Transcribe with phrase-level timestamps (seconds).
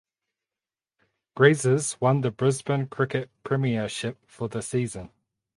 [1.35, 5.11] Graziers won the Brisbane cricket premiership for the season.